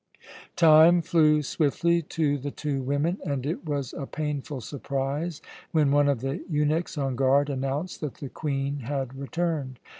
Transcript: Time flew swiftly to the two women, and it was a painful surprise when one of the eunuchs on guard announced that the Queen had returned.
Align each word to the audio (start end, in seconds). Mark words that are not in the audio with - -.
Time 0.55 1.03
flew 1.03 1.43
swiftly 1.43 2.01
to 2.01 2.39
the 2.39 2.49
two 2.49 2.81
women, 2.81 3.19
and 3.23 3.45
it 3.45 3.63
was 3.65 3.93
a 3.93 4.07
painful 4.07 4.59
surprise 4.59 5.43
when 5.73 5.91
one 5.91 6.07
of 6.07 6.21
the 6.21 6.43
eunuchs 6.49 6.97
on 6.97 7.15
guard 7.15 7.51
announced 7.51 8.01
that 8.01 8.15
the 8.15 8.27
Queen 8.29 8.79
had 8.79 9.13
returned. 9.13 9.77